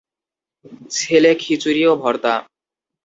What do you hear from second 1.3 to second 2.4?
খিচুড়ি ও ভর্তা।